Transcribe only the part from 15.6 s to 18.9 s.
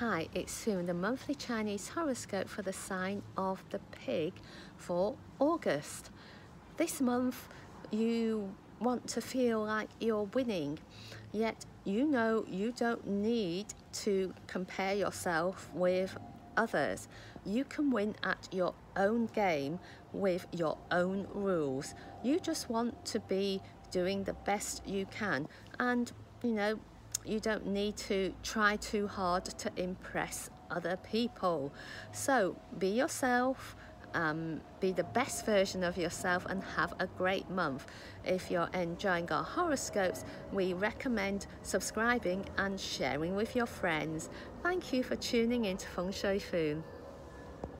with others. You can win at your